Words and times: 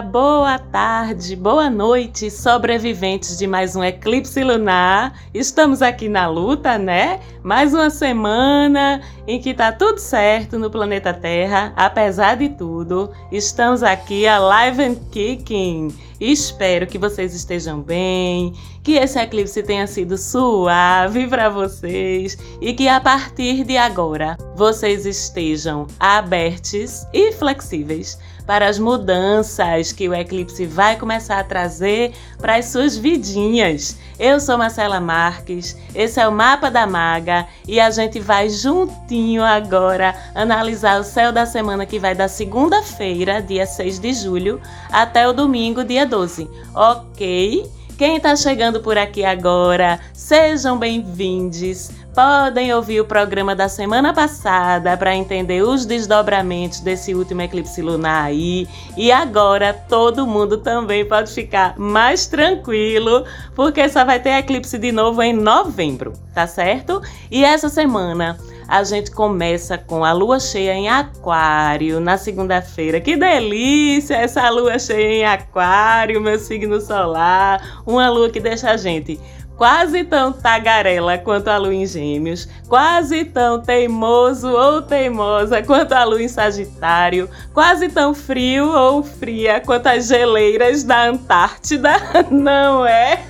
Boa 0.00 0.58
tarde, 0.58 1.36
boa 1.36 1.68
noite, 1.68 2.30
sobreviventes 2.30 3.36
de 3.36 3.46
mais 3.46 3.76
um 3.76 3.84
eclipse 3.84 4.42
lunar. 4.42 5.12
Estamos 5.34 5.82
aqui 5.82 6.08
na 6.08 6.26
luta, 6.28 6.78
né? 6.78 7.20
Mais 7.42 7.74
uma 7.74 7.90
semana 7.90 9.02
em 9.26 9.38
que 9.38 9.52
tá 9.52 9.70
tudo 9.70 9.98
certo 9.98 10.58
no 10.58 10.70
planeta 10.70 11.12
Terra, 11.12 11.74
apesar 11.76 12.36
de 12.36 12.48
tudo. 12.48 13.10
Estamos 13.30 13.82
aqui 13.82 14.26
alive 14.26 14.82
and 14.82 14.94
kicking. 15.10 15.94
Espero 16.18 16.86
que 16.86 16.98
vocês 16.98 17.34
estejam 17.34 17.82
bem, 17.82 18.54
que 18.82 18.92
esse 18.92 19.18
eclipse 19.18 19.62
tenha 19.62 19.86
sido 19.86 20.16
suave 20.16 21.26
para 21.26 21.48
vocês 21.48 22.38
e 22.60 22.72
que 22.72 22.88
a 22.88 23.00
partir 23.00 23.64
de 23.64 23.76
agora 23.76 24.38
vocês 24.54 25.04
estejam 25.04 25.86
abertos 25.98 27.04
e 27.12 27.32
flexíveis 27.32 28.16
para 28.46 28.68
as 28.68 28.78
mudanças 28.78 29.92
que 29.92 30.08
o 30.08 30.14
eclipse 30.14 30.66
vai 30.66 30.96
começar 30.96 31.38
a 31.38 31.44
trazer 31.44 32.12
para 32.38 32.56
as 32.56 32.66
suas 32.66 32.96
vidinhas. 32.96 33.96
Eu 34.18 34.38
sou 34.40 34.58
Marcela 34.58 35.00
Marques, 35.00 35.76
esse 35.94 36.20
é 36.20 36.28
o 36.28 36.32
Mapa 36.32 36.70
da 36.70 36.86
Maga 36.86 37.46
e 37.66 37.80
a 37.80 37.90
gente 37.90 38.20
vai 38.20 38.48
juntinho 38.48 39.42
agora 39.42 40.14
analisar 40.34 41.00
o 41.00 41.04
céu 41.04 41.32
da 41.32 41.46
semana 41.46 41.86
que 41.86 41.98
vai 41.98 42.14
da 42.14 42.28
segunda-feira, 42.28 43.40
dia 43.40 43.66
6 43.66 43.98
de 43.98 44.12
julho, 44.12 44.60
até 44.90 45.26
o 45.26 45.32
domingo, 45.32 45.84
dia 45.84 46.06
12. 46.06 46.48
Ok? 46.74 47.81
Quem 48.02 48.16
está 48.16 48.34
chegando 48.34 48.80
por 48.80 48.98
aqui 48.98 49.24
agora, 49.24 50.00
sejam 50.12 50.76
bem-vindos. 50.76 51.88
Podem 52.12 52.74
ouvir 52.74 53.00
o 53.00 53.04
programa 53.04 53.54
da 53.54 53.68
semana 53.68 54.12
passada 54.12 54.96
para 54.96 55.14
entender 55.14 55.62
os 55.62 55.86
desdobramentos 55.86 56.80
desse 56.80 57.14
último 57.14 57.42
eclipse 57.42 57.80
lunar 57.80 58.24
aí. 58.24 58.66
E 58.96 59.12
agora 59.12 59.72
todo 59.72 60.26
mundo 60.26 60.58
também 60.58 61.04
pode 61.06 61.32
ficar 61.32 61.78
mais 61.78 62.26
tranquilo, 62.26 63.24
porque 63.54 63.88
só 63.88 64.04
vai 64.04 64.18
ter 64.18 64.30
eclipse 64.30 64.78
de 64.78 64.90
novo 64.90 65.22
em 65.22 65.32
novembro, 65.32 66.12
tá 66.34 66.44
certo? 66.48 67.00
E 67.30 67.44
essa 67.44 67.68
semana 67.68 68.36
a 68.66 68.82
gente 68.84 69.10
começa 69.10 69.76
com 69.76 70.04
a 70.04 70.12
lua 70.12 70.40
cheia 70.40 70.74
em 70.74 70.88
Aquário 70.88 72.00
na 72.00 72.16
segunda-feira. 72.16 73.00
Que 73.00 73.16
delícia 73.16 74.14
essa 74.14 74.48
lua 74.50 74.78
cheia 74.78 75.12
em 75.12 75.24
Aquário, 75.24 76.20
meu 76.20 76.38
signo 76.38 76.80
solar. 76.80 77.82
Uma 77.86 78.08
lua 78.08 78.30
que 78.30 78.40
deixa 78.40 78.70
a 78.70 78.76
gente 78.76 79.20
quase 79.56 80.02
tão 80.02 80.32
tagarela 80.32 81.16
quanto 81.18 81.46
a 81.46 81.56
lua 81.56 81.72
em 81.72 81.86
Gêmeos, 81.86 82.48
quase 82.68 83.24
tão 83.24 83.60
teimoso 83.60 84.48
ou 84.48 84.82
teimosa 84.82 85.62
quanto 85.62 85.92
a 85.92 86.02
lua 86.04 86.22
em 86.22 86.26
Sagitário, 86.26 87.28
quase 87.54 87.88
tão 87.88 88.12
frio 88.12 88.68
ou 88.68 89.04
fria 89.04 89.60
quanto 89.60 89.86
as 89.86 90.08
geleiras 90.08 90.82
da 90.82 91.04
Antártida, 91.04 91.92
não 92.28 92.84
é? 92.84 93.22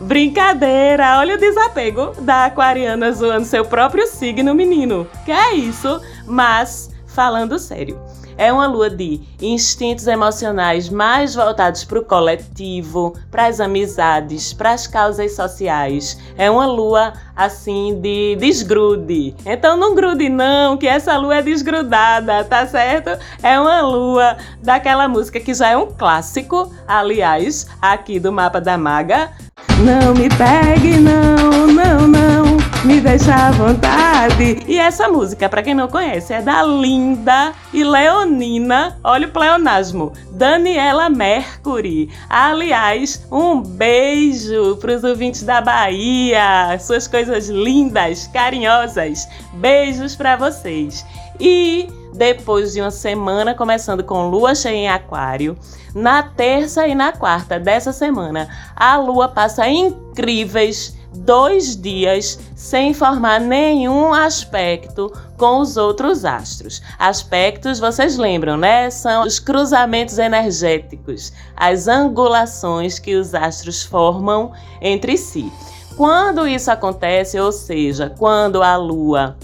Brincadeira, 0.00 1.18
olha 1.18 1.36
o 1.36 1.38
desapego 1.38 2.12
da 2.20 2.46
aquariana 2.46 3.12
zoando 3.12 3.46
seu 3.46 3.64
próprio 3.64 4.06
signo, 4.06 4.54
menino. 4.54 5.06
Que 5.24 5.32
é 5.32 5.54
isso? 5.54 6.00
Mas, 6.26 6.90
falando 7.06 7.58
sério, 7.58 7.98
é 8.36 8.52
uma 8.52 8.66
lua 8.66 8.90
de 8.90 9.20
instintos 9.40 10.06
emocionais 10.06 10.88
mais 10.88 11.34
voltados 11.34 11.84
para 11.84 11.98
o 11.98 12.04
coletivo, 12.04 13.14
para 13.30 13.46
as 13.46 13.60
amizades, 13.60 14.52
para 14.52 14.72
as 14.72 14.86
causas 14.86 15.34
sociais. 15.34 16.18
É 16.36 16.50
uma 16.50 16.66
lua 16.66 17.12
assim 17.34 17.98
de 18.00 18.36
desgrude. 18.36 19.34
Então 19.44 19.76
não 19.76 19.94
grude 19.94 20.28
não, 20.28 20.76
que 20.76 20.86
essa 20.86 21.16
lua 21.16 21.36
é 21.36 21.42
desgrudada, 21.42 22.44
tá 22.44 22.66
certo? 22.66 23.10
É 23.42 23.58
uma 23.58 23.80
lua 23.80 24.36
daquela 24.62 25.08
música 25.08 25.40
que 25.40 25.54
já 25.54 25.68
é 25.70 25.76
um 25.76 25.86
clássico, 25.86 26.72
aliás, 26.86 27.66
aqui 27.80 28.18
do 28.18 28.32
mapa 28.32 28.60
da 28.60 28.76
maga. 28.76 29.30
Não 29.78 30.14
me 30.14 30.28
pegue 30.28 30.98
não, 30.98 31.66
não, 31.66 32.06
não 32.06 32.41
me 32.84 33.00
deixa 33.00 33.34
à 33.34 33.50
vontade. 33.52 34.64
E 34.66 34.76
essa 34.78 35.08
música, 35.08 35.48
para 35.48 35.62
quem 35.62 35.74
não 35.74 35.86
conhece, 35.86 36.32
é 36.32 36.42
da 36.42 36.62
linda 36.64 37.52
e 37.72 37.84
leonina, 37.84 38.98
olha 39.04 39.28
o 39.28 39.30
pleonasmo, 39.30 40.12
Daniela 40.32 41.08
Mercury. 41.08 42.10
Aliás, 42.28 43.24
um 43.30 43.60
beijo 43.60 44.76
para 44.76 44.96
os 44.96 45.04
ouvintes 45.04 45.42
da 45.42 45.60
Bahia, 45.60 46.76
suas 46.80 47.06
coisas 47.06 47.48
lindas, 47.48 48.26
carinhosas. 48.28 49.28
Beijos 49.54 50.16
para 50.16 50.36
vocês. 50.36 51.06
E 51.38 51.88
depois 52.14 52.72
de 52.72 52.80
uma 52.80 52.90
semana 52.90 53.54
começando 53.54 54.02
com 54.02 54.28
lua 54.28 54.54
cheia 54.54 54.76
em 54.76 54.88
Aquário, 54.88 55.56
na 55.94 56.22
terça 56.22 56.86
e 56.86 56.94
na 56.94 57.12
quarta 57.12 57.60
dessa 57.60 57.92
semana, 57.92 58.48
a 58.74 58.96
lua 58.96 59.28
passa 59.28 59.68
incríveis 59.68 61.00
dois 61.14 61.76
dias 61.76 62.38
sem 62.54 62.94
formar 62.94 63.40
nenhum 63.40 64.12
aspecto 64.12 65.12
com 65.36 65.60
os 65.60 65.76
outros 65.76 66.24
astros. 66.24 66.82
Aspectos, 66.98 67.78
vocês 67.78 68.16
lembram, 68.16 68.56
né? 68.56 68.90
São 68.90 69.24
os 69.24 69.38
cruzamentos 69.38 70.18
energéticos, 70.18 71.32
as 71.56 71.88
angulações 71.88 72.98
que 72.98 73.14
os 73.14 73.34
astros 73.34 73.82
formam 73.82 74.52
entre 74.80 75.16
si. 75.16 75.52
Quando 75.96 76.46
isso 76.46 76.70
acontece, 76.70 77.38
ou 77.38 77.52
seja, 77.52 78.10
quando 78.18 78.62
a 78.62 78.76
Lua 78.76 79.36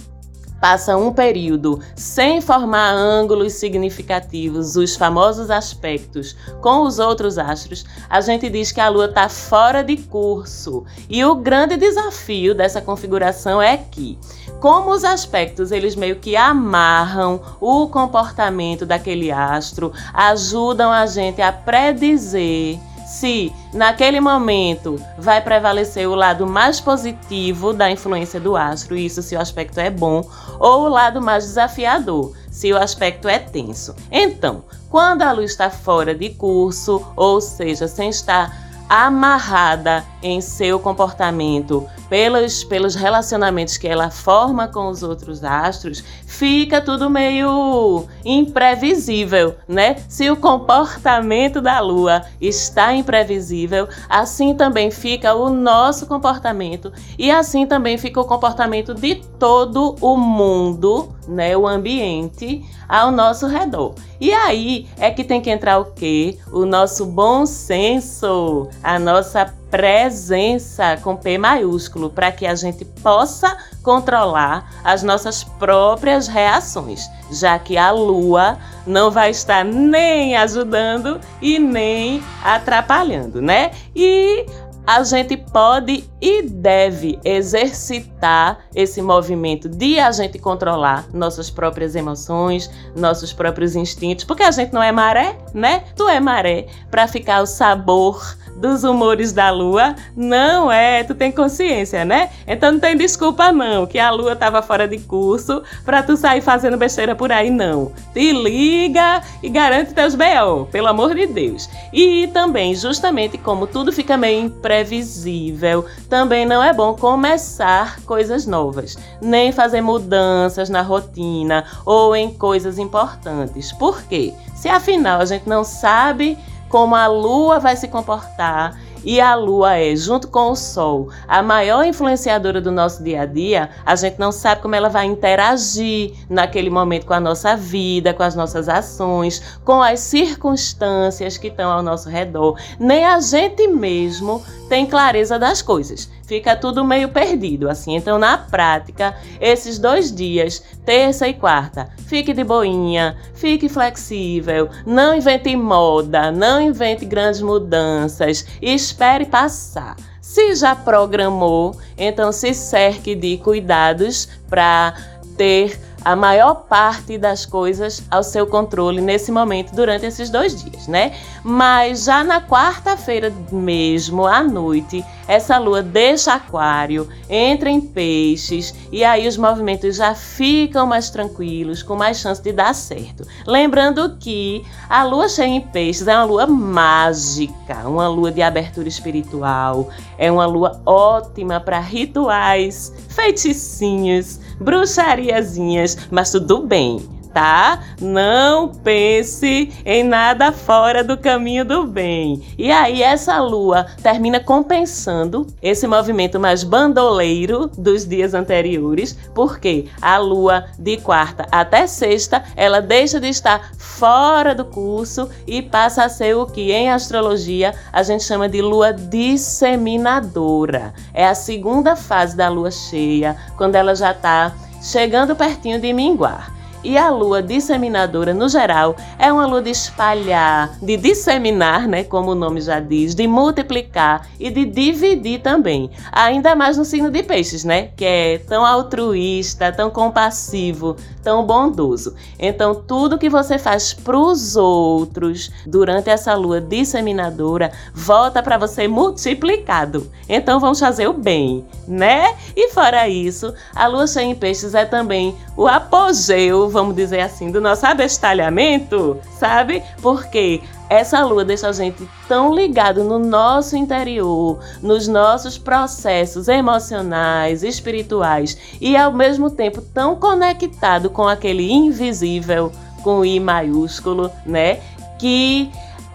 passa 0.61 0.97
um 0.97 1.13
período 1.13 1.81
sem 1.95 2.41
formar 2.41 2.91
ângulos 2.91 3.55
significativos, 3.55 4.77
os 4.77 4.97
famosos 4.97 5.51
aspectos, 5.51 6.37
com 6.61 6.83
os 6.83 6.99
outros 6.99 7.39
astros, 7.39 7.85
a 8.09 8.21
gente 8.21 8.49
diz 8.49 8.73
que 8.73 8.81
a 8.81 8.89
Lua 8.89 9.07
está 9.07 9.29
fora 9.29 9.83
de 9.83 9.97
curso. 9.97 10.85
E 11.09 11.25
o 11.25 11.35
grande 11.35 11.77
desafio 11.77 12.55
dessa 12.55 12.81
configuração 12.81 13.61
é 13.63 13.77
que, 13.77 14.19
como 14.61 14.91
os 14.91 15.05
aspectos 15.05 15.71
eles 15.71 15.95
meio 15.95 16.17
que 16.17 16.37
amarram 16.37 17.41
o 17.61 17.87
comportamento 17.89 18.85
daquele 18.85 19.31
astro, 19.31 19.93
ajudam 20.13 20.91
a 20.91 21.07
gente 21.07 21.41
a 21.41 21.53
predizer 21.53 22.79
se 23.09 23.51
naquele 23.73 24.21
momento 24.21 25.03
vai 25.17 25.41
prevalecer 25.41 26.07
o 26.07 26.15
lado 26.15 26.47
mais 26.47 26.79
positivo 26.79 27.73
da 27.73 27.91
influência 27.91 28.39
do 28.39 28.55
astro, 28.55 28.95
isso 28.95 29.23
se 29.23 29.35
o 29.35 29.41
aspecto 29.41 29.81
é 29.81 29.89
bom, 29.89 30.29
ou 30.61 30.83
o 30.83 30.89
lado 30.89 31.21
mais 31.23 31.45
desafiador, 31.45 32.35
se 32.51 32.71
o 32.71 32.77
aspecto 32.77 33.27
é 33.27 33.39
tenso. 33.39 33.97
Então, 34.13 34.63
quando 34.91 35.23
a 35.23 35.33
luz 35.33 35.53
está 35.53 35.71
fora 35.71 36.15
de 36.15 36.29
curso, 36.31 37.03
ou 37.17 37.41
seja, 37.41 37.89
sem 37.89 38.11
estar 38.11 38.68
amarrada 38.89 40.05
em 40.23 40.41
seu 40.41 40.79
comportamento 40.79 41.87
pelos, 42.09 42.65
pelos 42.65 42.95
relacionamentos 42.95 43.77
que 43.77 43.87
ela 43.87 44.11
forma 44.11 44.67
com 44.67 44.89
os 44.89 45.03
outros 45.03 45.45
astros, 45.45 46.03
fica 46.27 46.81
tudo 46.81 47.11
meio 47.11 48.07
imprevisível, 48.25 49.57
né? 49.67 49.97
Se 50.09 50.31
o 50.31 50.37
comportamento 50.37 51.61
da 51.61 51.81
Lua 51.81 52.23
está 52.41 52.95
imprevisível, 52.95 53.89
assim 54.09 54.55
também 54.55 54.91
fica 54.91 55.35
o 55.35 55.51
nosso 55.51 56.07
comportamento 56.07 56.93
e 57.19 57.31
assim 57.31 57.67
também 57.67 57.99
fica 57.99 58.21
o 58.21 58.25
comportamento 58.25 58.95
de 58.95 59.17
todo 59.39 59.97
o 60.01 60.17
mundo, 60.17 61.15
né? 61.29 61.57
O 61.57 61.67
ambiente 61.67 62.65
ao 62.89 63.11
nosso 63.11 63.47
redor. 63.47 63.95
E 64.21 64.33
aí 64.33 64.89
é 64.99 65.11
que 65.11 65.23
tem 65.23 65.41
que 65.41 65.51
entrar 65.51 65.79
o 65.79 65.87
quê? 65.87 66.39
O 66.51 66.65
nosso 66.65 67.07
bom 67.07 67.45
senso, 67.47 68.69
a 68.83 68.99
nossa 68.99 69.55
presença 69.71 70.97
com 71.03 71.15
P 71.15 71.37
maiúsculo, 71.37 72.09
para 72.09 72.33
que 72.33 72.47
a 72.47 72.55
gente 72.55 72.85
possa 72.85 73.57
controlar 73.83 74.73
as 74.83 75.03
nossas 75.03 75.45
próprias 75.45 76.27
reações, 76.27 77.09
já 77.31 77.59
que 77.59 77.77
a 77.77 77.91
lua 77.91 78.57
não 78.87 79.11
vai 79.11 79.31
estar 79.31 79.65
nem 79.65 80.37
ajudando 80.37 81.21
e 81.43 81.59
nem 81.59 82.23
atrapalhando, 82.43 83.43
né? 83.43 83.73
E 83.95 84.47
a 84.89 85.05
gente 85.05 85.37
pode 85.37 86.09
e 86.19 86.41
deve 86.41 87.19
exercitar 87.23 88.61
esse 88.75 89.03
movimento 89.03 89.69
de 89.69 90.01
a 90.01 90.11
gente 90.11 90.39
controlar 90.39 91.05
nossas 91.13 91.51
próprias 91.51 91.95
emoções, 91.95 92.71
nossos 92.97 93.31
próprios 93.31 93.77
instintos, 93.77 94.25
porque 94.25 94.43
a 94.43 94.51
gente 94.51 94.73
não 94.73 94.83
é 94.83 94.91
maré, 94.91 95.37
né? 95.53 95.85
Tu 95.95 96.09
é 96.09 96.19
maré 96.19 96.69
para 96.91 97.07
ficar 97.07 97.43
o 97.43 97.47
sabor 97.47 98.35
dos 98.59 98.85
humores 98.85 99.33
da 99.33 99.51
lua? 99.51 99.95
Não 100.17 100.71
é, 100.71 101.05
tu 101.05 101.15
tem 101.15 101.31
consciência, 101.31 102.05
né? 102.05 102.31
Então 102.47 102.73
não 102.73 102.81
tem 102.81 102.97
desculpa 102.97 103.53
não, 103.53 103.87
que 103.87 103.99
a 103.99 104.11
lua 104.11 104.35
tava 104.37 104.61
fora 104.61 104.87
de 104.87 104.99
curso 104.99 105.63
para 105.85 106.03
tu 106.03 106.17
sair 106.17 106.41
fazendo 106.41 106.77
besteira 106.77 107.15
por 107.15 107.33
aí 107.33 107.51
não. 107.51 107.93
Te 108.13 108.33
liga 108.33 109.23
e 109.43 109.49
garante 109.49 109.95
teus 109.95 110.15
BO, 110.15 110.67
pelo 110.71 110.89
amor 110.89 111.15
de 111.15 111.27
Deus. 111.27 111.69
E 111.93 112.27
também, 112.29 112.75
justamente 112.75 113.39
como 113.39 113.67
tudo 113.67 113.93
fica 113.93 114.17
meio 114.17 114.45
imprevisível, 114.45 115.85
também 116.09 116.45
não 116.45 116.63
é 116.63 116.73
bom 116.73 116.95
começar 116.95 118.01
coisas 118.01 118.47
novas, 118.47 118.99
nem 119.21 119.53
fazer 119.53 119.81
mudanças 119.81 120.69
na 120.69 120.83
rotina 120.83 121.65
ou 121.85 122.17
em 122.17 122.31
coisas 122.33 122.79
importantes. 122.79 123.73
Por 123.73 124.03
quê? 124.03 124.35
Se 124.55 124.69
afinal 124.69 125.21
a 125.21 125.25
gente 125.25 125.49
não 125.49 125.63
sabe 125.63 126.37
como 126.69 126.95
a 126.95 127.07
lua 127.07 127.59
vai 127.59 127.77
se 127.77 127.89
comportar 127.89 128.79
e 129.05 129.21
a 129.21 129.35
lua 129.35 129.77
é, 129.77 129.95
junto 129.95 130.29
com 130.29 130.51
o 130.51 130.57
sol, 130.57 131.09
a 131.27 131.43
maior 131.43 131.85
influenciadora 131.85 132.61
do 132.61 132.71
nosso 132.71 133.03
dia 133.03 133.23
a 133.23 133.27
dia, 133.27 133.71
a 133.85 133.95
gente 133.95 134.19
não 134.19 134.33
sabe 134.33 134.61
como 134.61 134.75
ela 134.75 134.89
vai 134.89 135.07
interagir 135.07 136.15
naquele 136.29 136.71
momento 136.71 137.07
com 137.07 137.15
a 137.15 137.21
nossa 137.21 137.57
vida, 137.57 138.13
com 138.13 138.23
as 138.23 138.35
nossas 138.35 138.69
ações, 138.69 139.59
com 139.65 139.81
as 139.81 140.01
circunstâncias 140.01 141.39
que 141.39 141.49
estão 141.49 141.71
ao 141.71 141.83
nosso 141.83 142.09
redor. 142.09 142.59
Nem 142.79 143.05
a 143.05 143.21
gente 143.21 143.67
mesmo 143.69 144.43
tem 144.69 144.85
clareza 144.85 145.39
das 145.39 145.63
coisas. 145.63 146.11
Fica 146.27 146.55
tudo 146.55 146.85
meio 146.85 147.09
perdido, 147.09 147.71
assim. 147.71 147.97
Então, 147.97 148.19
na 148.19 148.37
prática, 148.37 149.17
esses 149.41 149.79
dois 149.79 150.15
dias, 150.15 150.63
terça 150.89 151.29
e 151.29 151.35
quarta, 151.35 151.91
fique 152.07 152.33
de 152.33 152.43
boinha, 152.43 153.15
fique 153.35 153.69
flexível, 153.69 154.71
não 154.87 155.15
invente 155.15 155.55
moda, 155.55 156.33
não 156.33 156.63
invente 156.63 157.05
grandes 157.05 157.43
mudanças, 157.43 158.47
espere 158.63 159.27
passar. 159.27 159.97
Se 160.19 160.55
já 160.55 160.75
programou, 160.75 161.77
então 161.99 162.33
se 162.33 162.55
cerque 162.55 163.15
de 163.15 163.37
cuidados 163.37 164.31
para 164.49 164.95
ter 165.37 165.79
a 166.03 166.17
maior 166.17 166.55
parte 166.55 167.19
das 167.19 167.45
coisas 167.45 168.03
ao 168.11 168.23
seu 168.23 168.47
controle 168.47 169.03
nesse 169.03 169.31
momento 169.31 169.75
durante 169.75 170.07
esses 170.07 170.31
dois 170.31 170.63
dias, 170.63 170.89
né? 170.89 171.13
Mas 171.45 172.05
já 172.05 172.25
na 172.25 172.41
quarta-feira 172.41 173.31
mesmo, 173.53 174.27
à 174.27 174.43
noite, 174.43 175.05
essa 175.29 175.59
lua 175.59 175.83
deixa 175.83 176.33
aquário, 176.33 177.07
entra 177.29 177.71
em 177.71 177.81
peixes 177.81 178.75
e 178.91 179.05
aí 179.05 179.29
os 179.29 179.37
movimentos 179.37 179.97
já 179.97 180.15
ficam 180.15 180.87
mais 180.87 181.11
tranquilos, 181.11 181.83
com 181.83 181.95
mais 181.95 182.19
chance 182.19 182.43
de 182.43 182.51
dar 182.51 182.75
certo. 182.75 183.25
Lembrando 183.47 184.17
que 184.19 184.65
a 184.89 185.05
lua 185.05 185.29
cheia 185.29 185.47
em 185.47 185.61
peixes 185.61 186.09
é 186.09 186.17
uma 186.17 186.25
lua 186.25 186.47
mágica, 186.47 187.87
uma 187.87 188.09
lua 188.09 188.33
de 188.33 188.41
abertura 188.41 188.89
espiritual, 188.89 189.91
é 190.17 190.33
uma 190.33 190.47
lua 190.47 190.81
ótima 190.87 191.61
para 191.61 191.79
rituais, 191.79 192.93
feiticinhos, 193.11 194.41
bruxariazinhas, 194.59 196.09
mas 196.11 196.31
tudo 196.31 196.61
bem 196.63 197.18
tá? 197.39 197.79
Não 198.01 198.69
pense 198.69 199.73
em 199.87 200.03
nada 200.03 200.51
fora 200.51 201.05
do 201.05 201.17
caminho 201.17 201.65
do 201.65 201.87
bem. 201.87 202.43
E 202.59 202.73
aí 202.73 203.01
essa 203.01 203.41
lua 203.41 203.87
termina 204.03 204.41
compensando 204.41 205.47
esse 205.63 205.87
movimento 205.87 206.41
mais 206.41 206.65
bandoleiro 206.65 207.71
dos 207.79 208.05
dias 208.05 208.35
anteriores, 208.35 209.17
porque 209.37 209.87
a 210.03 210.19
lua 210.19 210.65
de 210.77 210.97
quarta 210.97 211.47
até 211.53 211.87
sexta, 211.87 212.43
ela 212.57 212.83
deixa 212.83 213.21
de 213.21 213.29
estar 213.29 213.71
fora 213.79 214.53
do 214.53 214.65
curso 214.65 215.29
e 215.47 215.63
passa 215.63 216.03
a 216.03 216.09
ser 216.09 216.35
o 216.35 216.45
que 216.45 216.73
em 216.73 216.91
astrologia 216.91 217.73
a 217.93 218.03
gente 218.03 218.25
chama 218.25 218.49
de 218.49 218.61
lua 218.61 218.93
disseminadora. 218.93 220.93
É 221.15 221.29
a 221.29 221.37
segunda 221.37 221.95
fase 221.95 222.37
da 222.37 222.49
lua 222.49 222.73
cheia, 222.73 223.37
quando 223.57 223.77
ela 223.77 223.95
já 223.95 224.11
está 224.11 224.53
chegando 224.83 225.37
pertinho 225.37 225.81
de 225.81 225.93
minguar. 225.93 226.58
E 226.85 226.97
a 226.97 227.11
lua 227.11 227.43
disseminadora, 227.43 228.33
no 228.33 228.49
geral, 228.49 228.95
é 229.19 229.33
uma 229.33 229.47
lua 229.47 229.61
de 229.61 229.71
espalhar, 229.71 230.79
de 230.81 230.97
disseminar, 230.97 231.89
né, 231.89 232.05
como 232.05 232.31
o 232.31 232.35
nome 232.35 232.61
já 232.61 232.79
diz, 232.79 233.15
de 233.15 233.27
multiplicar 233.27 234.29
e 234.39 234.49
de 234.49 234.65
dividir 234.65 235.41
também. 235.41 235.91
Ainda 236.13 236.55
mais 236.55 236.77
no 236.77 236.85
signo 236.85 237.11
de 237.11 237.23
peixes, 237.23 237.65
né, 237.65 237.89
que 237.97 238.05
é 238.05 238.39
tão 238.39 238.65
altruísta, 238.65 239.73
tão 239.73 239.91
compassivo, 239.91 240.97
tão 241.23 241.45
bondoso. 241.45 242.15
Então, 242.39 242.75
tudo 242.75 243.19
que 243.19 243.29
você 243.29 243.59
faz 243.59 243.93
para 243.93 244.17
os 244.17 244.55
outros 244.55 245.51
durante 245.67 246.09
essa 246.09 246.35
lua 246.35 246.61
disseminadora 246.61 247.73
volta 247.93 248.41
para 248.43 248.57
você 248.57 248.87
multiplicado. 248.87 250.09
Então, 250.29 250.61
vamos 250.61 250.79
fazer 250.79 251.09
o 251.09 251.13
bem, 251.13 251.67
né? 251.89 252.37
E 252.57 252.71
fora 252.71 253.09
isso, 253.09 253.53
a 253.75 253.87
lua 253.89 254.07
cheia 254.07 254.25
em 254.25 254.35
peixes 254.35 254.75
é 254.75 254.85
também 254.85 255.35
o 255.57 255.67
apogeu 255.67 256.68
vamos 256.69 256.95
dizer 256.95 257.21
assim, 257.21 257.51
do 257.51 257.61
nosso 257.61 257.87
abestalhamento, 257.87 259.19
sabe? 259.39 259.83
Porque 260.03 260.61
essa 260.89 261.23
lua 261.25 261.45
deixa 261.45 261.69
a 261.69 261.73
gente 261.73 262.09
tão 262.27 262.55
ligado 262.55 263.05
no 263.05 263.19
nosso 263.19 263.77
interior, 263.77 264.59
nos 264.83 265.07
nossos 265.07 265.59
processos 265.59 266.49
emocionais, 266.49 267.63
espirituais 267.63 268.57
e 268.81 268.97
ao 268.97 269.13
mesmo 269.13 269.51
tempo 269.51 269.83
tão 269.83 270.17
conectado 270.17 271.11
com 271.11 271.29
aquele 271.29 271.71
invisível, 271.71 272.73
com 273.03 273.25
I 273.25 273.39
maiúsculo, 273.39 274.31
né? 274.47 274.81
Que 275.19 275.71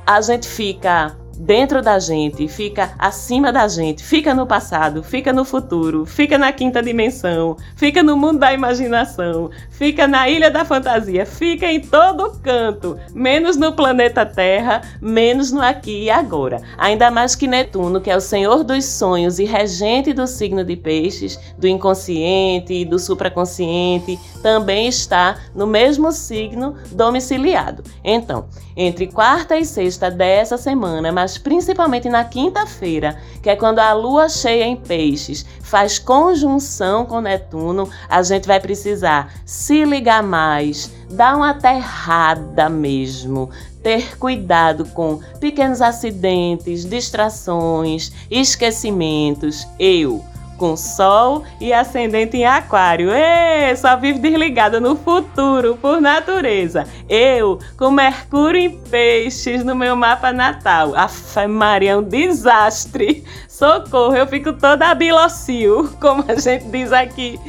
a 0.05 0.21
gente 0.21 0.47
fica 0.47 1.15
dentro 1.43 1.81
da 1.81 1.99
gente, 1.99 2.47
fica 2.47 2.93
acima 2.97 3.51
da 3.51 3.67
gente, 3.67 4.01
fica 4.01 4.33
no 4.33 4.47
passado, 4.47 5.03
fica 5.03 5.33
no 5.33 5.43
futuro, 5.43 6.05
fica 6.05 6.37
na 6.37 6.53
quinta 6.53 6.81
dimensão, 6.81 7.57
fica 7.75 8.01
no 8.01 8.15
mundo 8.15 8.39
da 8.39 8.53
imaginação, 8.53 9.51
fica 9.69 10.07
na 10.07 10.29
ilha 10.29 10.49
da 10.49 10.63
fantasia, 10.63 11.25
fica 11.25 11.69
em 11.69 11.81
todo 11.81 12.39
canto, 12.41 12.97
menos 13.13 13.57
no 13.57 13.73
planeta 13.73 14.25
Terra, 14.25 14.81
menos 15.01 15.51
no 15.51 15.61
aqui 15.61 16.03
e 16.03 16.09
agora. 16.09 16.61
Ainda 16.77 17.11
mais 17.11 17.35
que 17.35 17.45
Netuno, 17.45 17.99
que 17.99 18.09
é 18.09 18.15
o 18.15 18.21
senhor 18.21 18.63
dos 18.63 18.85
sonhos 18.85 19.37
e 19.37 19.43
regente 19.43 20.13
do 20.13 20.25
signo 20.25 20.63
de 20.63 20.77
Peixes, 20.77 21.37
do 21.57 21.67
inconsciente 21.67 22.73
e 22.73 22.85
do 22.85 22.97
supraconsciente, 22.97 24.17
também 24.41 24.87
está 24.87 25.37
no 25.53 25.67
mesmo 25.67 26.11
signo 26.11 26.75
domiciliado. 26.91 27.83
Então, 28.01 28.45
entre 28.75 29.07
quarta 29.07 29.57
e 29.57 29.65
sexta 29.65 30.09
dessa 30.09 30.57
semana, 30.57 31.11
mas 31.33 31.37
principalmente 31.39 32.09
na 32.09 32.23
quinta-feira, 32.23 33.17
que 33.41 33.49
é 33.49 33.55
quando 33.55 33.79
a 33.79 33.91
lua 33.93 34.29
cheia 34.29 34.65
em 34.65 34.75
peixes 34.75 35.43
faz 35.61 35.97
conjunção 35.97 37.05
com 37.05 37.21
Netuno, 37.21 37.89
a 38.07 38.21
gente 38.21 38.47
vai 38.47 38.59
precisar 38.59 39.33
se 39.43 39.83
ligar 39.83 40.21
mais, 40.21 40.91
dar 41.09 41.35
uma 41.35 41.49
aterrada 41.49 42.69
mesmo, 42.69 43.49
ter 43.81 44.17
cuidado 44.17 44.85
com 44.85 45.19
pequenos 45.39 45.81
acidentes, 45.81 46.85
distrações, 46.85 48.11
esquecimentos. 48.29 49.67
Eu 49.79 50.23
com 50.57 50.75
Sol 50.75 51.43
e 51.59 51.73
ascendente 51.73 52.37
em 52.37 52.45
Aquário. 52.45 53.09
Ê, 53.11 53.75
só 53.75 53.95
vive 53.95 54.19
desligada 54.19 54.79
no 54.79 54.95
futuro, 54.95 55.77
por 55.81 55.99
natureza. 55.99 56.87
Eu, 57.09 57.59
com 57.77 57.91
Mercúrio 57.91 58.61
em 58.61 58.69
Peixes 58.69 59.63
no 59.63 59.75
meu 59.75 59.95
mapa 59.95 60.31
natal. 60.31 60.95
Aff, 60.95 61.47
Maria, 61.47 61.91
é 61.91 61.97
um 61.97 62.03
desastre. 62.03 63.23
Socorro, 63.53 64.15
eu 64.15 64.25
fico 64.25 64.51
toda 64.51 64.89
abilocio, 64.89 65.87
como 66.01 66.25
a 66.27 66.33
gente 66.33 66.65
diz 66.69 66.91
aqui 66.91 67.39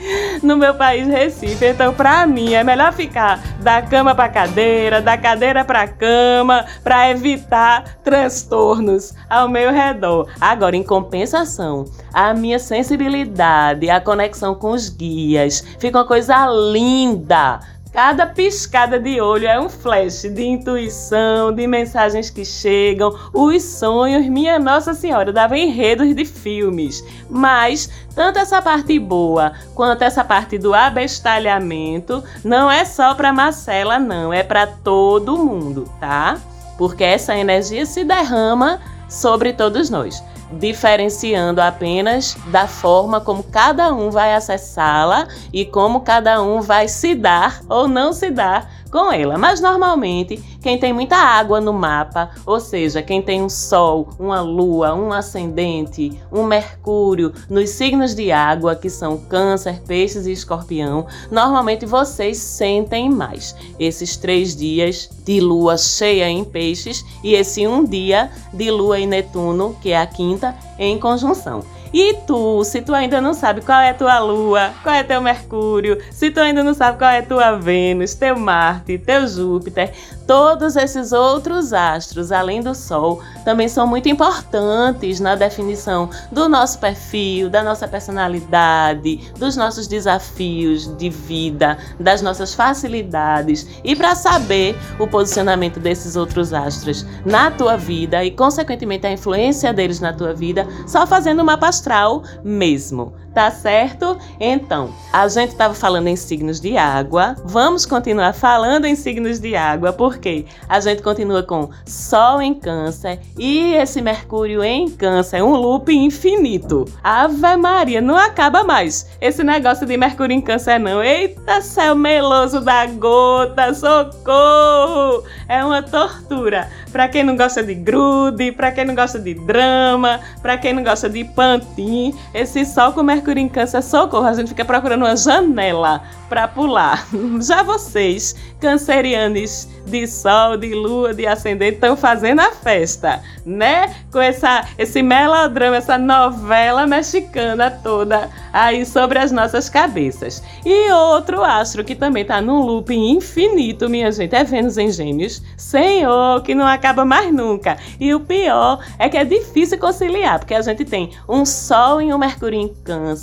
no 0.43 0.55
meu 0.55 0.75
país 0.75 1.09
Recife. 1.09 1.65
Então, 1.65 1.95
pra 1.95 2.27
mim, 2.27 2.53
é 2.53 2.63
melhor 2.63 2.93
ficar 2.93 3.41
da 3.61 3.81
cama 3.81 4.15
pra 4.15 4.29
cadeira, 4.29 5.01
da 5.01 5.17
cadeira 5.17 5.65
pra 5.65 5.89
cama, 5.89 6.67
pra 6.83 7.11
evitar 7.11 7.97
transtornos 8.05 9.15
ao 9.31 9.49
meu 9.49 9.73
redor. 9.73 10.29
Agora, 10.39 10.77
em 10.77 10.83
compensação, 10.83 11.87
a 12.13 12.35
minha 12.35 12.59
sensibilidade, 12.59 13.89
a 13.89 13.99
conexão 13.99 14.55
com 14.55 14.73
os 14.73 14.91
guias, 14.91 15.65
fica 15.79 15.97
uma 15.97 16.07
coisa 16.07 16.47
linda 16.71 17.61
Cada 17.95 18.27
piscada 18.27 18.99
de 18.99 19.21
olho 19.21 19.47
é 19.47 19.59
um 19.59 19.69
flash 19.69 20.23
de 20.23 20.43
intuição, 20.43 21.53
de 21.55 21.65
mensagens 21.65 22.29
que 22.29 22.45
chegam, 22.45 23.17
os 23.33 23.63
sonhos, 23.63 24.27
minha 24.27 24.59
Nossa 24.59 24.93
Senhora, 24.95 25.33
dava 25.33 25.57
enredos 25.57 26.13
de 26.13 26.25
filmes. 26.25 27.05
Mas 27.31 27.89
tanto 28.13 28.41
essa 28.41 28.61
parte 28.61 28.99
boa 28.99 29.53
quanto 29.77 30.03
essa 30.03 30.25
parte 30.25 30.59
do 30.59 30.75
abestalhamento 30.75 32.21
não 32.43 32.69
é 32.69 32.85
só 32.85 33.15
para 33.15 33.33
Marcela, 33.33 33.97
não, 33.97 34.33
é 34.33 34.43
para 34.43 34.67
todo 34.67 35.39
mundo, 35.39 35.89
tá? 36.01 36.37
Porque 36.77 37.05
essa 37.05 37.37
energia 37.37 37.87
se 37.87 38.03
derrama 38.03 38.81
sobre 39.09 39.53
todos 39.53 39.91
nós 39.91 40.23
diferenciando 40.53 41.61
apenas 41.61 42.37
da 42.47 42.67
forma 42.67 43.21
como 43.21 43.43
cada 43.43 43.93
um 43.93 44.11
vai 44.11 44.35
acessá-la 44.35 45.27
e 45.53 45.65
como 45.65 46.01
cada 46.01 46.43
um 46.43 46.61
vai 46.61 46.89
se 46.89 47.15
dar 47.15 47.61
ou 47.69 47.89
não 47.89 48.13
se 48.13 48.31
dar 48.31 48.71
com 48.95 49.11
ela. 49.11 49.37
Mas 49.37 49.61
normalmente, 49.61 50.37
quem 50.63 50.79
tem 50.79 50.93
muita 50.93 51.17
água 51.17 51.61
no 51.61 51.73
mapa, 51.73 52.31
ou 52.47 52.61
seja, 52.61 53.03
quem 53.03 53.21
tem 53.21 53.43
um 53.43 53.49
Sol, 53.49 54.11
uma 54.21 54.41
Lua, 54.41 54.95
um 54.95 55.13
ascendente, 55.13 56.17
um 56.31 56.45
Mercúrio 56.45 57.33
nos 57.51 57.71
signos 57.71 58.15
de 58.15 58.31
água, 58.31 58.77
que 58.77 58.89
são 58.89 59.19
Câncer, 59.19 59.83
Peixes 59.83 60.27
e 60.27 60.33
Escorpião, 60.33 61.09
normalmente 61.29 61.85
vocês 61.85 62.39
sentem 62.39 63.11
mais 63.11 63.57
esses 63.81 64.17
três 64.17 64.55
dias 64.55 65.11
de 65.25 65.41
Lua 65.41 65.77
cheia 65.77 66.29
em 66.31 66.45
Peixes 66.45 67.05
e 67.25 67.35
esse 67.35 67.67
um 67.67 67.85
dia 67.85 68.31
de 68.53 68.71
Lua 68.71 69.01
em 69.01 69.09
Netuno, 69.09 69.77
que 69.83 69.91
é 69.91 70.01
a 70.01 70.07
quinta, 70.07 70.55
em 70.79 71.01
conjunção. 71.01 71.65
E 71.97 72.13
tu, 72.27 72.65
se 72.65 72.83
tu 72.83 72.93
ainda 72.93 73.21
não 73.21 73.33
sabe 73.33 73.61
qual 73.61 73.81
é 73.81 73.93
tua 73.93 74.19
lua, 74.19 74.73
qual 74.83 74.97
é 74.97 75.05
teu 75.05 75.21
Mercúrio, 75.21 75.97
se 76.11 76.29
tu 76.29 76.41
ainda 76.41 76.61
não 76.61 76.75
sabe 76.75 76.99
qual 76.99 77.09
é 77.09 77.23
tua 77.23 77.57
Vênus, 77.57 78.17
teu 78.17 78.37
Marte, 78.37 78.99
teu 78.99 79.25
Júpiter, 79.29 79.93
todos 80.27 80.77
esses 80.77 81.13
outros 81.13 81.73
astros, 81.73 82.33
além 82.33 82.63
do 82.63 82.75
Sol, 82.75 83.23
também 83.45 83.69
são 83.69 83.87
muito 83.87 84.09
importantes 84.09 85.21
na 85.21 85.35
definição 85.35 86.09
do 86.31 86.49
nosso 86.49 86.79
perfil, 86.79 87.51
da 87.51 87.63
nossa 87.63 87.87
personalidade, 87.87 89.33
dos 89.39 89.57
nossos 89.57 89.87
desafios 89.87 90.87
de 90.97 91.11
vida, 91.11 91.79
das 91.99 92.23
nossas 92.23 92.55
facilidades 92.55 93.67
e 93.83 93.95
para 93.95 94.15
saber 94.15 94.77
o 94.99 95.07
posicionamento 95.07 95.81
desses 95.81 96.17
outros 96.17 96.53
astros 96.53 97.05
na 97.25 97.51
tua 97.51 97.77
vida 97.77 98.25
e, 98.25 98.31
consequentemente, 98.31 99.07
a 99.07 99.13
influência 99.13 99.73
deles 99.73 100.01
na 100.01 100.13
tua 100.13 100.33
vida, 100.33 100.67
só 100.87 101.07
fazendo 101.07 101.43
uma 101.43 101.59
astral 101.65 102.23
mesmo. 102.45 103.13
Tá 103.35 103.51
certo? 103.51 104.17
Então, 104.39 104.95
a 105.13 105.27
gente 105.27 105.51
estava 105.51 105.75
falando 105.75 106.07
em 106.07 106.15
signos 106.15 106.61
de 106.61 106.77
água. 106.77 107.35
Vamos 107.45 107.85
continuar 107.85 108.33
falando 108.33 108.85
em 108.85 108.95
signos 108.95 109.41
de 109.41 109.57
água, 109.57 109.93
porque 109.93 110.47
a 110.69 110.79
gente 110.79 111.03
continua 111.03 111.43
com 111.43 111.69
Sol 111.85 112.41
em 112.41 112.55
Câncer 112.55 113.19
e 113.37 113.75
esse 113.75 114.01
Mercúrio 114.01 114.63
em 114.63 114.89
Câncer, 114.89 115.43
um 115.43 115.57
loop 115.57 115.93
infinito. 115.93 116.85
Ave 117.03 117.57
Maria, 117.57 118.01
não 118.01 118.17
acaba 118.17 118.63
mais. 118.63 119.11
Esse 119.21 119.43
negócio 119.43 119.85
de 119.85 119.97
Mercúrio 119.97 120.37
em 120.37 120.41
Câncer 120.41 120.79
não. 120.79 121.03
Eita, 121.03 121.61
céu 121.61 121.97
meloso 121.97 122.61
da 122.61 122.87
gota, 122.87 123.75
socorro! 123.75 125.25
É 125.49 125.65
uma 125.65 125.83
tortura. 125.83 126.69
Para 126.93 127.09
quem 127.09 127.25
não 127.25 127.37
gosta 127.37 127.65
de 127.65 127.75
grude, 127.75 128.53
para 128.53 128.71
quem 128.71 128.85
não 128.85 128.95
gosta 128.95 129.19
de 129.19 129.35
drama, 129.35 130.21
para 130.41 130.57
quem 130.57 130.73
não 130.73 130.85
gosta 130.85 131.11
de 131.11 131.25
pantin, 131.25 132.15
esse 132.33 132.65
Sol 132.65 132.93
com 132.93 133.03
Mercúrio 133.03 133.24
Mercúrio 133.25 133.43
em 133.43 133.49
Câncer, 133.49 133.83
socorro, 133.83 134.27
a 134.27 134.35
gente 134.35 134.49
fica 134.49 134.67
procurando 134.67 135.01
uma 135.01 135.17
janela 135.17 136.03
para 136.29 136.47
pular. 136.47 137.07
Já 137.41 137.63
vocês, 137.63 138.37
cancerianos 138.61 139.67
de 139.87 140.07
sol, 140.07 140.57
de 140.57 140.75
lua, 140.75 141.15
de 141.15 141.27
ascendente, 141.27 141.75
estão 141.75 141.97
fazendo 141.97 142.41
a 142.41 142.51
festa, 142.51 143.23
né? 143.45 143.95
Com 144.11 144.21
essa, 144.21 144.67
esse 144.79 145.03
melodrama, 145.03 145.77
essa 145.77 145.97
novela 145.97 146.87
mexicana 146.87 147.71
toda 147.71 148.29
aí 148.53 148.85
sobre 148.85 149.19
as 149.19 149.31
nossas 149.31 149.69
cabeças. 149.69 150.43
E 150.65 150.91
outro 150.93 151.43
astro 151.43 151.85
que 151.85 151.95
também 151.95 152.23
está 152.23 152.41
num 152.41 152.61
looping 152.61 153.11
infinito, 153.11 153.89
minha 153.89 154.11
gente, 154.11 154.35
é 154.35 154.45
Vênus 154.45 154.79
em 154.79 154.91
Gêmeos. 154.91 155.43
Senhor, 155.57 156.43
que 156.43 156.55
não 156.55 156.67
acaba 156.67 157.05
mais 157.05 157.33
nunca. 157.33 157.77
E 157.99 158.15
o 158.15 158.21
pior 158.21 158.85
é 158.99 159.09
que 159.09 159.17
é 159.17 159.25
difícil 159.25 159.79
conciliar, 159.79 160.39
porque 160.39 160.55
a 160.55 160.63
gente 160.63 160.85
tem 160.85 161.11
um 161.29 161.45
Sol 161.45 162.01
e 162.01 162.13
um 162.13 162.19
Mercúrio 162.19 162.59
em 162.59 162.69
Câncer, 162.69 163.14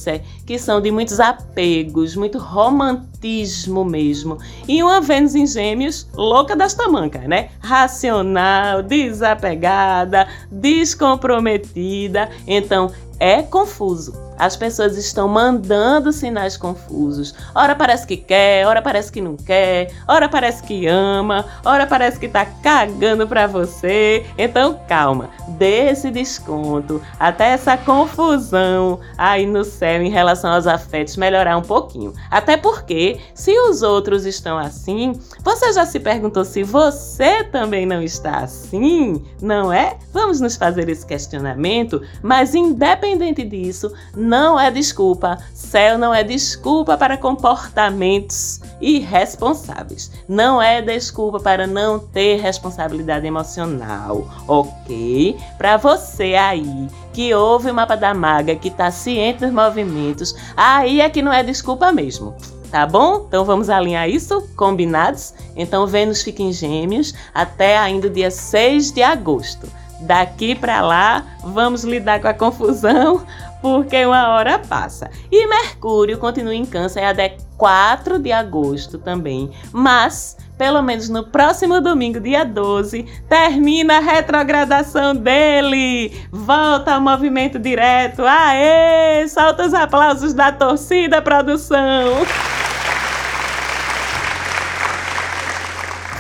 que 0.46 0.58
são 0.58 0.82
de 0.82 0.92
muitos 0.92 1.20
apegos, 1.20 2.16
muito 2.16 2.38
romantismo 2.38 3.84
mesmo. 3.84 4.38
E 4.68 4.82
uma 4.82 5.02
Vênus 5.02 5.36
em 5.36 5.46
Gêmeos, 5.46 6.08
louca 6.14 6.56
das 6.56 6.74
tamancas, 6.74 7.24
né? 7.24 7.50
Racional, 7.60 8.82
desapegada, 8.84 10.28
descomprometida. 10.52 12.30
Então, 12.48 12.92
é 13.22 13.44
confuso. 13.44 14.20
As 14.36 14.58
pessoas 14.58 14.98
estão 14.98 15.28
mandando 15.28 16.12
sinais 16.12 16.58
confusos. 16.58 17.36
Ora 17.54 17.76
parece 17.76 18.08
que 18.08 18.18
quer, 18.18 18.66
ora 18.66 18.82
parece 18.82 19.12
que 19.12 19.22
não 19.22 19.38
quer, 19.38 19.92
ora 20.08 20.28
parece 20.28 20.64
que 20.64 20.88
ama, 20.88 21.46
ora 21.64 21.86
parece 21.86 22.20
que 22.20 22.28
tá 22.28 22.44
cagando 22.44 23.28
pra 23.28 23.46
você. 23.46 24.26
Então 24.36 24.80
calma, 24.88 25.30
dê 25.50 25.92
esse 25.92 26.10
desconto 26.10 27.00
até 27.20 27.50
essa 27.50 27.78
confusão 27.78 29.00
aí 29.16 29.46
no 29.46 29.64
céu 29.64 30.02
em 30.02 30.10
relação 30.10 30.52
aos 30.52 30.66
afetos 30.66 31.16
melhorar 31.16 31.56
um 31.56 31.62
pouquinho. 31.62 32.14
Até 32.32 32.58
porque, 32.58 33.20
se 33.36 33.56
os 33.70 33.84
outros 33.84 34.26
estão 34.26 34.58
assim, 34.58 35.14
você 35.44 35.72
já 35.72 35.86
se 35.86 36.00
perguntou 36.00 36.44
se 36.44 36.64
você 36.64 37.44
também 37.44 37.86
não 37.86 38.02
está 38.02 38.40
assim, 38.40 39.24
não 39.40 39.72
é? 39.72 39.98
Vamos 40.12 40.42
nos 40.42 40.56
fazer 40.56 40.90
esse 40.90 41.06
questionamento, 41.06 42.02
mas 42.24 42.56
independente 42.56 43.11
disso, 43.18 43.92
não 44.16 44.60
é 44.60 44.70
desculpa. 44.72 45.38
Céu 45.54 45.98
não 45.98 46.14
é 46.14 46.24
desculpa 46.24 46.98
para 46.98 47.18
comportamentos 47.18 48.62
irresponsáveis. 48.80 50.12
Não 50.28 50.62
é 50.62 50.82
desculpa 50.82 51.40
para 51.40 51.68
não 51.68 52.00
ter 52.00 52.40
responsabilidade 52.40 53.26
emocional, 53.26 54.28
ok? 54.48 55.38
Para 55.58 55.78
você 55.78 56.36
aí 56.36 56.88
que 57.14 57.34
ouve 57.34 57.72
o 57.72 57.74
mapa 57.74 57.96
da 57.96 58.14
maga, 58.14 58.56
que 58.56 58.70
está 58.70 58.90
ciente 58.92 59.46
dos 59.46 59.54
movimentos, 59.54 60.36
aí 60.56 61.02
é 61.02 61.10
que 61.10 61.22
não 61.22 61.34
é 61.34 61.44
desculpa 61.44 61.92
mesmo 61.92 62.36
tá 62.72 62.88
bom? 62.88 63.26
Então 63.28 63.44
vamos 63.44 63.70
alinhar 63.70 64.10
isso? 64.10 64.48
Combinados? 64.56 65.34
Então 65.56 65.86
Vênus 65.86 66.24
fica 66.24 66.42
em 66.42 66.54
Gêmeos 66.54 67.14
até 67.34 67.78
ainda 67.78 68.08
o 68.08 68.10
dia 68.10 68.32
6 68.32 68.94
de 68.94 69.04
agosto. 69.04 69.68
Daqui 70.02 70.56
para 70.56 70.82
lá, 70.82 71.26
vamos 71.44 71.84
lidar 71.84 72.20
com 72.20 72.28
a 72.28 72.34
confusão, 72.34 73.26
porque 73.62 74.04
uma 74.06 74.30
hora 74.30 74.60
passa. 74.60 75.10
E 75.32 75.48
Mercúrio 75.48 76.18
continua 76.18 76.56
em 76.56 76.66
Câncer 76.66 77.04
até 77.04 77.38
4 77.58 78.20
de 78.20 78.32
agosto 78.32 78.98
também, 78.98 79.52
mas 79.72 80.36
pelo 80.58 80.84
menos 80.84 81.10
no 81.10 81.24
próximo 81.24 81.82
domingo, 81.82 82.20
dia 82.20 82.44
12, 82.44 83.04
termina 83.28 83.98
a 83.98 84.00
retrogradação 84.00 85.16
dele. 85.16 86.16
Volta 86.32 86.94
ao 86.94 87.02
movimento 87.02 87.58
direto. 87.58 88.22
Aê! 88.24 89.28
Solta 89.28 89.66
os 89.66 89.74
aplausos 89.74 90.36
da 90.36 90.52
torcida, 90.52 91.20
produção. 91.20 92.14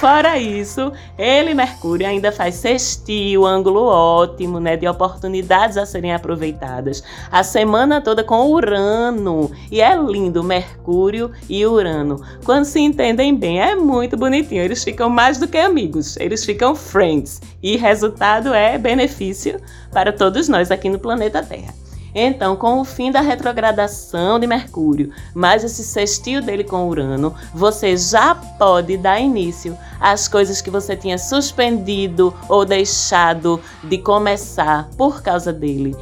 Fora 0.01 0.36
isso, 0.36 0.91
ele, 1.15 1.53
Mercúrio, 1.53 2.08
ainda 2.08 2.31
faz 2.31 2.55
sextil, 2.55 3.46
ângulo 3.46 3.84
ótimo, 3.84 4.60
né? 4.60 4.75
De 4.75 4.88
oportunidades 4.88 5.77
a 5.77 5.86
serem 5.86 6.12
aproveitadas. 6.12 7.03
A 7.31 7.43
semana 7.43 8.01
toda 8.01 8.24
com 8.24 8.50
Urano. 8.50 9.51
E 9.70 9.79
é 9.79 9.96
lindo, 9.96 10.43
Mercúrio 10.43 11.29
e 11.48 11.63
Urano. 11.67 12.20
Quando 12.43 12.65
se 12.65 12.79
entendem 12.79 13.36
bem, 13.36 13.62
é 13.62 13.75
muito 13.75 14.17
bonitinho. 14.17 14.63
Eles 14.63 14.84
ficam 14.84 15.08
mais 15.08 15.38
do 15.38 15.48
que 15.48 15.60
amigos, 15.60 16.17
eles 16.17 16.43
ficam 16.43 16.75
friends. 16.75 17.39
E 17.62 17.77
resultado 17.77 18.55
é 18.55 18.79
benefício 18.79 19.62
para 19.91 20.12
todos 20.12 20.50
nós 20.50 20.72
aqui 20.72 20.89
no 20.89 20.98
planeta 20.98 21.43
Terra. 21.43 21.81
Então, 22.13 22.56
com 22.56 22.82
o 22.82 22.86
fim 22.86 23.12
da 23.12 23.22
retrogradação 23.22 24.39
de 24.39 24.48
Mercúrio, 24.48 25.12
mais 25.34 25.63
esse 25.63 25.84
sextil 25.84 26.41
dele 26.41 26.63
com 26.63 26.88
Urano, 26.88 27.34
você 27.53 27.96
já 27.96 28.36
pode 28.36 28.98
dar 28.98 29.20
início 29.20 29.77
às 30.00 30.27
coisas 30.27 30.62
que 30.62 30.70
você 30.70 30.96
tinha 30.96 31.18
suspendido 31.18 32.34
ou 32.50 32.65
deixado 32.65 33.62
de 33.84 33.98
começar 33.98 34.89
por 34.98 35.22
causa 35.22 35.53
dele 35.53 35.96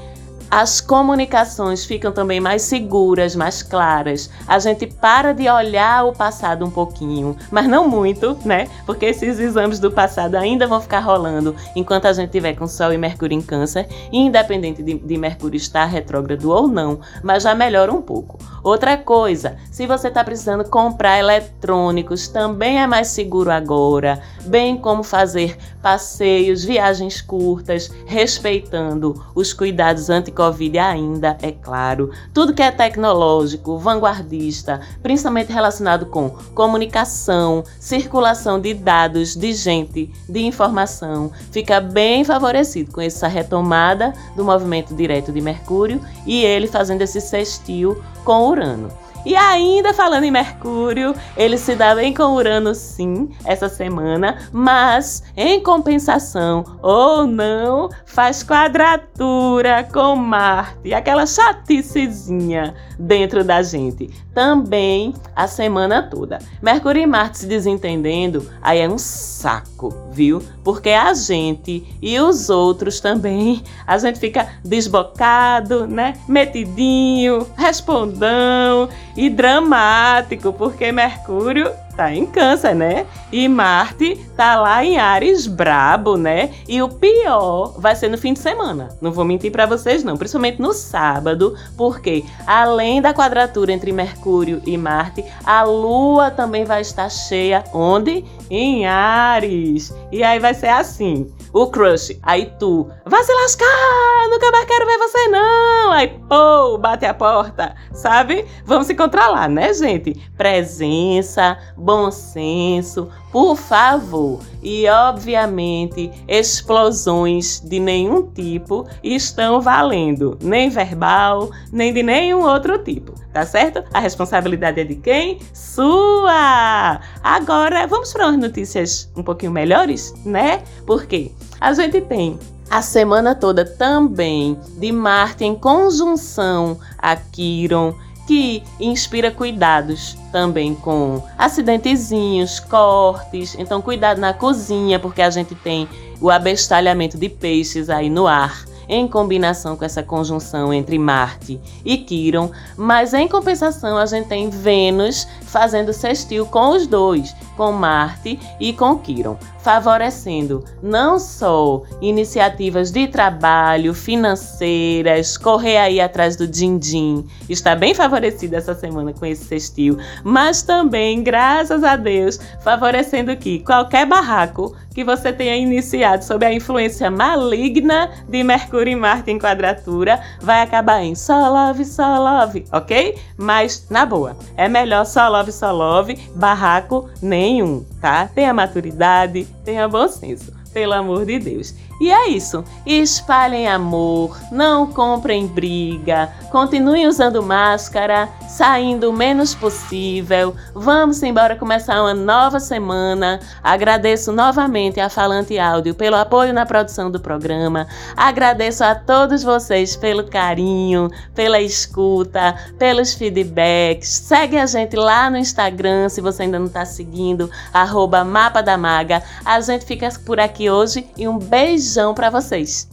as 0.50 0.82
comunicações 0.82 1.86
ficam 1.86 2.12
também 2.12 2.40
mais 2.40 2.64
seguras, 2.64 3.36
mais 3.36 3.62
claras. 3.62 4.30
A 4.48 4.58
gente 4.58 4.88
para 4.88 5.34
de 5.34 5.48
olhar 5.48 6.06
o 6.06 6.14
passado 6.14 6.66
um 6.66 6.72
pouquinho, 6.72 7.38
mas 7.52 7.68
não 7.68 7.88
muito, 7.88 8.38
né? 8.44 8.68
Porque 8.86 9.06
esses 9.06 9.40
exames 9.40 9.80
do 9.80 9.92
passado 9.92 10.36
ainda 10.36 10.66
vão 10.66 10.82
ficar 10.82 11.00
rolando 11.00 11.56
enquanto 11.76 12.06
a 12.06 12.14
gente 12.14 12.32
tiver 12.32 12.56
com 12.56 12.68
Sol 12.68 12.92
e 12.92 12.98
Mercúrio 12.98 13.38
em 13.38 13.42
Câncer, 13.42 13.88
independente 14.12 14.82
de, 14.82 14.96
de 14.96 15.18
Mercúrio 15.18 15.58
estar 15.58 15.86
retrógrado 15.86 16.50
ou 16.50 16.68
não, 16.68 17.00
mas 17.24 17.44
já 17.44 17.54
melhora 17.54 17.94
um 17.94 18.02
pouco. 18.02 18.40
Outra 18.64 18.98
coisa, 18.98 19.58
se 19.72 19.86
você 19.86 20.08
está 20.08 20.24
precisando 20.24 20.64
comprar 20.64 21.20
eletrônicos, 21.20 22.28
também 22.28 22.82
é 22.82 22.88
mais 22.88 23.08
seguro 23.10 23.52
agora, 23.52 24.22
bem 24.46 24.78
como 24.78 25.04
fazer 25.04 25.58
passeios, 25.82 26.64
viagens 26.64 27.22
curtas, 27.22 27.92
respeitando 28.06 29.24
os 29.34 29.54
cuidados 29.54 30.10
anti 30.10 30.32
Covid 30.32 30.78
ainda, 30.78 31.38
é 31.42 31.52
claro. 31.52 32.12
Tudo 32.34 32.54
que 32.54 32.62
é 32.62 32.72
tecnológico, 32.72 33.78
vanguardista, 33.78 34.82
principalmente 35.02 35.52
relacionado 35.52 36.06
com 36.06 36.30
comunicação, 36.54 37.64
circulação 37.80 38.60
de 38.60 38.74
dados, 38.74 39.36
de 39.36 39.54
gente, 39.54 40.12
de 40.28 40.46
informação, 40.46 41.32
fica 41.52 41.80
bem 41.80 42.24
favorecido 42.24 42.92
com 42.92 43.02
essa 43.02 43.28
retomada 43.28 44.14
do 44.36 44.44
movimento 44.44 44.94
direto 44.94 45.32
de 45.32 45.42
Mercúrio 45.42 46.02
e 46.26 46.44
ele 46.44 46.68
fazendo 46.68 47.02
esse 47.02 47.22
sextil 47.22 48.02
com 48.24 48.50
Urano. 48.50 48.90
E 49.26 49.36
ainda 49.36 49.94
falando 49.94 50.24
em 50.24 50.32
Mercúrio, 50.32 51.14
ele 51.36 51.58
se 51.58 51.76
dá 51.76 51.94
bem 51.94 52.14
com 52.14 52.36
Urano 52.36 52.74
sim, 52.74 53.30
essa 53.44 53.68
semana, 53.68 54.38
mas 54.52 55.24
em 55.36 55.62
compensação 55.62 56.64
ou 56.82 57.28
não, 57.28 57.90
faz 58.06 58.44
quadratura 58.44 59.84
com 59.92 60.16
Marte, 60.16 60.94
aquela 60.94 61.26
chaticezinha 61.26 62.74
dentro 62.98 63.44
da 63.44 63.62
gente. 63.62 64.10
Também 64.34 65.14
a 65.36 65.48
semana 65.48 66.02
toda. 66.04 66.40
Mercúrio 66.62 67.02
e 67.02 67.06
Marte 67.06 67.40
se 67.40 67.46
desentendendo, 67.46 68.50
aí 68.62 68.80
é 68.80 68.88
um 68.88 68.98
saco, 68.98 69.94
viu? 70.12 70.42
Porque 70.64 70.90
a 70.90 71.14
gente 71.14 71.86
e 72.02 72.18
os 72.20 72.50
outros 72.50 73.02
também, 73.02 73.62
a 73.86 73.98
gente 73.98 74.18
fica 74.18 74.48
desbocado, 74.64 75.86
né? 75.86 76.14
Metidinho, 76.26 77.46
respondão 77.58 78.88
e 79.20 79.30
dramático, 79.30 80.54
porque 80.54 80.94
Mercúrio 80.94 81.70
tá 82.00 82.16
em 82.16 82.26
Câncer, 82.26 82.74
né? 82.74 83.06
E 83.30 83.46
Marte 83.50 84.16
tá 84.38 84.58
lá 84.62 84.86
em 84.86 84.98
Ares 84.98 85.46
brabo, 85.46 86.16
né? 86.16 86.50
E 86.66 86.82
o 86.82 86.88
pior 86.88 87.76
vai 87.78 87.94
ser 87.94 88.08
no 88.08 88.18
fim 88.18 88.32
de 88.32 88.40
semana. 88.40 88.88
Não 89.02 89.12
vou 89.12 89.26
mentir 89.26 89.52
para 89.52 89.66
vocês 89.66 90.02
não, 90.02 90.16
principalmente 90.16 90.62
no 90.62 90.72
sábado, 90.72 91.58
porque 91.76 92.24
além 92.48 93.02
da 93.02 93.14
quadratura 93.14 93.74
entre 93.74 93.92
Mercúrio 93.92 94.62
e 94.66 94.78
Marte, 94.78 95.26
a 95.44 95.64
Lua 95.64 96.32
também 96.32 96.64
vai 96.64 96.80
estar 96.80 97.10
cheia 97.10 97.66
onde? 97.74 98.24
Em 98.50 98.88
Ares. 98.88 99.94
E 100.10 100.24
aí 100.24 100.40
vai 100.40 100.54
ser 100.54 100.70
assim 100.70 101.30
o 101.54 101.68
crush. 101.68 102.18
Aí 102.24 102.52
tu, 102.60 102.90
vai 103.06 103.24
se 103.24 103.34
lascar, 103.34 104.28
nunca 104.30 104.52
mais 104.52 104.66
quero 104.66 104.86
ver 104.86 104.98
você 104.98 105.28
não. 105.28 105.92
Aí, 105.92 106.08
pô, 106.28 106.78
bate 106.78 107.06
a 107.06 107.14
porta, 107.14 107.76
sabe? 107.92 108.46
Vamos 108.66 108.88
se 108.88 108.96
controlar, 108.96 109.50
né, 109.50 109.74
gente? 109.74 110.14
Presença, 110.38 111.58
bom 111.90 112.12
senso, 112.12 113.10
por 113.32 113.56
favor. 113.56 114.42
E, 114.62 114.88
obviamente, 114.88 116.12
explosões 116.28 117.60
de 117.62 117.80
nenhum 117.80 118.22
tipo 118.32 118.88
estão 119.04 119.60
valendo, 119.60 120.38
nem 120.40 120.70
verbal, 120.70 121.50
nem 121.72 121.92
de 121.92 122.04
nenhum 122.04 122.44
outro 122.44 122.78
tipo, 122.84 123.16
tá 123.34 123.44
certo? 123.44 123.84
A 123.92 124.00
responsabilidade 124.00 124.80
é 124.80 124.84
de 124.84 124.98
quem? 124.98 125.40
Sua! 125.52 127.02
Agora, 127.24 127.88
vamos 127.88 128.14
para 128.14 128.28
umas 128.28 128.38
notícias 128.38 129.12
um 129.18 129.24
pouquinho 129.24 129.52
melhores, 129.52 130.14
né? 130.24 130.62
Porque 130.86 131.32
a 131.60 131.74
gente 131.74 132.02
tem 132.02 132.38
a 132.70 132.84
semana 132.84 133.34
toda 133.34 133.66
também 133.66 134.60
de 134.78 134.92
Marte 134.92 135.44
em 135.44 135.56
conjunção 135.56 136.80
a 137.00 137.16
Quiron 137.16 137.96
que 138.30 138.62
inspira 138.80 139.32
cuidados 139.32 140.16
também 140.32 140.76
com 140.76 141.20
acidentezinhos, 141.36 142.60
cortes. 142.60 143.56
Então, 143.58 143.82
cuidado 143.82 144.22
na 144.22 144.36
cozinha, 144.36 145.00
porque 145.00 145.20
a 145.20 145.32
gente 145.32 145.56
tem 145.56 145.90
o 146.22 146.30
abestalhamento 146.30 147.18
de 147.18 147.28
peixes 147.28 147.90
aí 147.90 148.08
no 148.08 148.28
ar 148.28 148.66
em 148.88 149.08
combinação 149.08 149.76
com 149.76 149.84
essa 149.84 150.04
conjunção 150.04 150.72
entre 150.72 151.00
Marte 151.00 151.60
e 151.84 151.98
Quiron, 151.98 152.52
mas 152.78 153.16
em 153.16 153.28
compensação 153.28 153.98
a 153.98 154.06
gente 154.06 154.28
tem 154.28 154.50
Vênus 154.50 155.28
fazendo 155.42 155.92
sextil 155.92 156.46
com 156.46 156.70
os 156.70 156.86
dois, 156.86 157.36
com 157.58 157.72
Marte 157.72 158.40
e 158.60 158.74
com 158.74 158.96
Quiron, 158.98 159.38
favorecendo 159.64 160.64
não 160.82 161.20
só 161.20 161.84
iniciativas 162.02 162.92
de 162.92 163.08
trabalho, 163.08 163.94
financeiras, 163.94 165.38
correr 165.38 165.78
aí 165.78 166.00
atrás 166.00 166.36
do 166.36 166.48
din-din, 166.48 167.26
está 167.48 167.76
bem 167.76 167.94
favorecida 167.94 168.58
essa 168.58 168.74
semana 168.74 169.14
com 169.14 169.26
esse 169.26 169.46
sextil, 169.46 169.98
mas 170.24 170.62
também, 170.62 171.24
graças 171.24 171.84
a 171.84 171.96
Deus, 171.96 172.40
favorecendo 172.64 173.36
que 173.36 173.60
qualquer 173.60 174.06
barraco 174.06 174.76
que 174.94 175.04
você 175.04 175.32
tenha 175.32 175.56
iniciado 175.56 176.24
sob 176.24 176.46
a 176.46 176.54
influência 176.54 177.10
maligna 177.10 178.12
de 178.28 178.44
Mercúrio 178.44 178.92
e 178.92 178.96
Marte 178.96 179.32
em 179.32 179.40
quadratura 179.40 180.20
vai 180.42 180.62
acabar 180.62 181.02
em 181.02 181.16
só 181.16 181.48
love, 181.50 181.86
só 181.86 182.18
love, 182.18 182.66
ok? 182.72 183.18
Mas, 183.38 183.88
na 183.90 184.06
boa, 184.06 184.36
é 184.58 184.68
melhor 184.68 185.06
só 185.06 185.30
love, 185.30 185.52
só 185.52 185.72
love, 185.72 186.16
barraco 186.36 187.10
nenhum, 187.22 187.86
tá? 188.00 188.30
Tenha 188.34 188.54
maturidade, 188.54 189.48
tenha 189.64 189.88
bom 189.88 190.08
senso, 190.08 190.52
pelo 190.74 190.94
amor 190.94 191.26
de 191.26 191.40
Deus. 191.40 191.74
E 192.00 192.10
é 192.10 192.30
isso. 192.30 192.64
Espalhem 192.86 193.68
amor, 193.68 194.40
não 194.52 194.88
comprem 194.88 195.46
briga, 195.46 196.30
continuem 196.50 197.08
usando 197.08 197.44
máscara, 197.44 198.30
saindo 198.48 199.10
o 199.10 199.14
menos 199.14 199.54
possível. 199.54 200.56
Vamos 200.74 201.22
embora 201.22 201.58
começar 201.58 202.02
uma 202.02 202.14
nova 202.14 202.60
semana. 202.60 203.42
Agradeço 203.62 204.32
novamente 204.32 205.00
a 205.00 205.10
Falante 205.10 205.60
Áudio 205.60 205.94
pelo 205.94 206.16
apoio 206.16 206.54
na 206.54 206.66
produção 206.66 207.12
do 207.12 207.20
programa. 207.20 207.86
Agradeço 208.16 208.82
a 208.84 208.96
todos 208.96 209.44
vocês 209.44 209.98
pelo 209.98 210.24
carinho, 210.24 211.10
pela 211.36 211.60
escuta, 211.60 212.56
pelos 212.78 213.14
feedbacks. 213.14 214.08
Segue 214.08 214.58
a 214.58 214.66
gente 214.66 214.96
lá 214.96 215.30
no 215.30 215.38
Instagram, 215.38 216.08
se 216.08 216.22
você 216.22 216.44
ainda 216.44 216.60
não 216.60 216.68
está 216.68 216.86
seguindo, 216.86 217.50
arroba 217.74 218.24
Mapa 218.24 218.64
da 218.64 218.78
Maga. 218.78 219.22
A 219.44 219.60
gente 219.60 219.84
fica 219.84 220.08
por 220.26 220.40
aqui 220.40 220.70
hoje 220.70 221.06
e 221.18 221.28
um 221.28 221.38
beijo 221.38 221.89
beijão 221.90 222.14
para 222.14 222.30
vocês. 222.30 222.88